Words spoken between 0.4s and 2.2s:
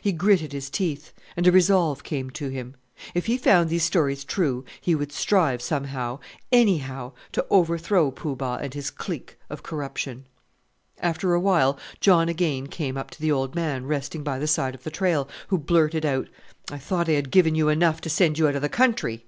his teeth and a resolve